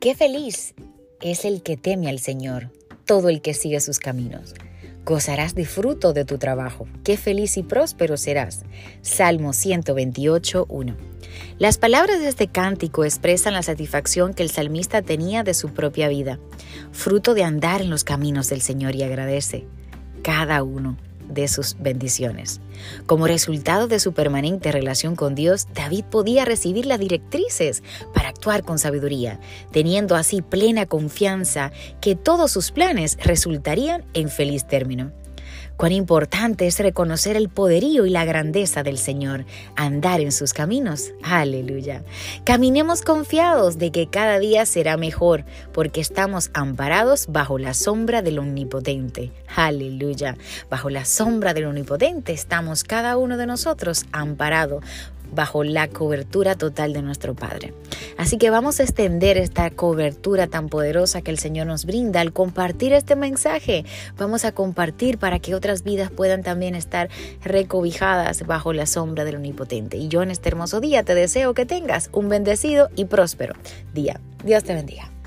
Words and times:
Qué 0.00 0.14
feliz 0.14 0.74
es 1.20 1.44
el 1.44 1.60
que 1.60 1.76
teme 1.76 2.08
al 2.08 2.20
Señor, 2.20 2.70
todo 3.04 3.28
el 3.28 3.42
que 3.42 3.52
sigue 3.52 3.80
sus 3.80 3.98
caminos. 3.98 4.54
Gozarás 5.04 5.56
de 5.56 5.64
fruto 5.64 6.12
de 6.12 6.24
tu 6.24 6.38
trabajo. 6.38 6.86
Qué 7.02 7.16
feliz 7.16 7.56
y 7.56 7.64
próspero 7.64 8.16
serás. 8.16 8.62
Salmo 9.02 9.52
128, 9.52 10.66
1. 10.68 10.96
Las 11.58 11.78
palabras 11.78 12.20
de 12.20 12.28
este 12.28 12.46
cántico 12.46 13.04
expresan 13.04 13.54
la 13.54 13.64
satisfacción 13.64 14.34
que 14.34 14.44
el 14.44 14.50
salmista 14.50 15.02
tenía 15.02 15.42
de 15.42 15.54
su 15.54 15.74
propia 15.74 16.06
vida, 16.06 16.38
fruto 16.92 17.34
de 17.34 17.42
andar 17.42 17.82
en 17.82 17.90
los 17.90 18.04
caminos 18.04 18.48
del 18.50 18.60
Señor 18.60 18.94
y 18.94 19.02
agradece 19.02 19.66
cada 20.22 20.62
uno 20.62 20.96
de 21.28 21.48
sus 21.48 21.76
bendiciones. 21.78 22.60
Como 23.06 23.26
resultado 23.26 23.88
de 23.88 24.00
su 24.00 24.12
permanente 24.12 24.72
relación 24.72 25.16
con 25.16 25.34
Dios, 25.34 25.68
David 25.74 26.04
podía 26.04 26.44
recibir 26.44 26.86
las 26.86 27.00
directrices 27.00 27.82
para 28.14 28.28
actuar 28.28 28.62
con 28.62 28.78
sabiduría, 28.78 29.40
teniendo 29.72 30.16
así 30.16 30.42
plena 30.42 30.86
confianza 30.86 31.72
que 32.00 32.16
todos 32.16 32.50
sus 32.50 32.70
planes 32.70 33.18
resultarían 33.22 34.04
en 34.14 34.28
feliz 34.28 34.66
término. 34.66 35.12
Cuán 35.76 35.92
importante 35.92 36.66
es 36.66 36.78
reconocer 36.80 37.36
el 37.36 37.48
poderío 37.48 38.04
y 38.04 38.10
la 38.10 38.24
grandeza 38.24 38.82
del 38.82 38.98
Señor, 38.98 39.44
andar 39.76 40.20
en 40.20 40.32
sus 40.32 40.52
caminos. 40.52 41.12
Aleluya. 41.22 42.02
Caminemos 42.44 43.02
confiados 43.02 43.78
de 43.78 43.92
que 43.92 44.08
cada 44.08 44.38
día 44.38 44.66
será 44.66 44.96
mejor, 44.96 45.44
porque 45.72 46.00
estamos 46.00 46.50
amparados 46.52 47.26
bajo 47.28 47.58
la 47.58 47.74
sombra 47.74 48.22
del 48.22 48.38
Omnipotente. 48.38 49.30
Aleluya. 49.54 50.36
Bajo 50.68 50.90
la 50.90 51.04
sombra 51.04 51.54
del 51.54 51.66
Omnipotente 51.66 52.32
estamos 52.32 52.84
cada 52.84 53.16
uno 53.16 53.36
de 53.36 53.46
nosotros 53.46 54.04
amparados 54.12 54.82
bajo 55.32 55.64
la 55.64 55.88
cobertura 55.88 56.56
total 56.56 56.92
de 56.92 57.02
nuestro 57.02 57.34
Padre. 57.34 57.74
Así 58.16 58.38
que 58.38 58.50
vamos 58.50 58.80
a 58.80 58.82
extender 58.82 59.36
esta 59.38 59.70
cobertura 59.70 60.46
tan 60.46 60.68
poderosa 60.68 61.22
que 61.22 61.30
el 61.30 61.38
Señor 61.38 61.66
nos 61.66 61.84
brinda 61.84 62.20
al 62.20 62.32
compartir 62.32 62.92
este 62.92 63.16
mensaje. 63.16 63.84
Vamos 64.16 64.44
a 64.44 64.52
compartir 64.52 65.18
para 65.18 65.38
que 65.38 65.54
otras 65.54 65.82
vidas 65.84 66.10
puedan 66.10 66.42
también 66.42 66.74
estar 66.74 67.08
recobijadas 67.42 68.46
bajo 68.46 68.72
la 68.72 68.86
sombra 68.86 69.24
del 69.24 69.36
Omnipotente. 69.36 69.96
Y 69.96 70.08
yo 70.08 70.22
en 70.22 70.30
este 70.30 70.48
hermoso 70.48 70.80
día 70.80 71.02
te 71.02 71.14
deseo 71.14 71.54
que 71.54 71.66
tengas 71.66 72.10
un 72.12 72.28
bendecido 72.28 72.90
y 72.96 73.06
próspero 73.06 73.54
día. 73.94 74.20
Dios 74.44 74.64
te 74.64 74.74
bendiga. 74.74 75.17